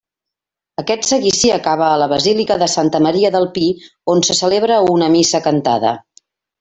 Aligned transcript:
Aquest 0.83 1.03
seguici 1.09 1.51
acaba 1.57 1.89
a 1.89 1.99
la 2.03 2.07
basílica 2.13 2.57
de 2.63 2.69
Santa 2.77 3.03
Maria 3.09 3.31
del 3.37 3.45
Pi 3.59 3.67
on 4.15 4.25
se 4.31 4.37
celebra 4.41 4.81
una 4.95 5.11
missa 5.19 5.43
cantada. 5.51 5.93